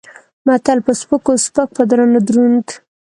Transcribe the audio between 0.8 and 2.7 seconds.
په سپکو سپک په درونو دروند.